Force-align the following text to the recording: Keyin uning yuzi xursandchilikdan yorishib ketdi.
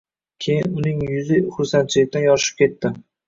Keyin 0.45 0.71
uning 0.77 1.03
yuzi 1.09 1.37
xursandchilikdan 1.57 2.27
yorishib 2.29 2.59
ketdi. 2.65 2.93